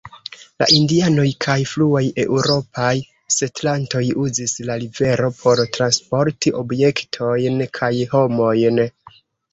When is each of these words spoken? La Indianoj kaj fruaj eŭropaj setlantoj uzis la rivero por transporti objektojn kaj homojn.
La 0.61 0.67
Indianoj 0.75 1.25
kaj 1.45 1.57
fruaj 1.71 2.01
eŭropaj 2.23 2.93
setlantoj 3.35 4.03
uzis 4.23 4.57
la 4.71 4.79
rivero 4.85 5.29
por 5.43 5.61
transporti 5.77 6.55
objektojn 6.65 7.65
kaj 7.81 7.93
homojn. 8.17 8.87